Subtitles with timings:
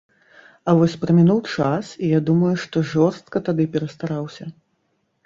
[0.71, 4.49] А вось прамінуў час, і я думаю, што жорстка тады перастараўся.